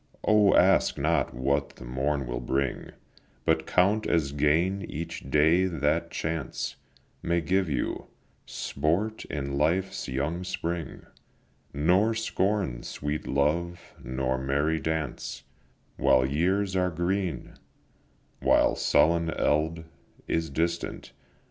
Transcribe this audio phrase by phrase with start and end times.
[0.23, 2.89] O, ask not what the morn will bring,
[3.45, 6.75] But count as gain each day that chance
[7.21, 8.07] May give you;
[8.47, 11.05] sport in life's young spring,
[11.71, 15.43] Nor scorn sweet love, nor merry dance,
[15.97, 17.53] While years are green,
[18.39, 19.83] while sullen eld
[20.27, 21.11] Is distant.